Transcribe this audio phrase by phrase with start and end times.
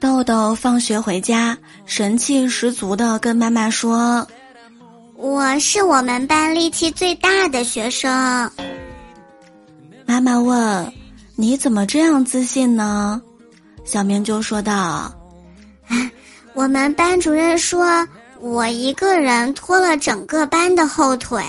[0.00, 4.26] 豆豆放学回家，神气十足的跟妈妈说
[5.16, 8.50] ：“我是我们班力气最大的学生。”
[10.06, 10.92] 妈妈问
[11.34, 13.20] ：“你怎么这样自信呢？”
[13.84, 15.12] 小明就说道
[16.54, 18.06] ：“我们班主任说，
[18.40, 21.42] 我一个人拖了整个班的后腿。”